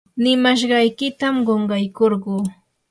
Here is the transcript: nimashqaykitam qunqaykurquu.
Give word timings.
nimashqaykitam 0.21 1.35
qunqaykurquu. 1.47 2.35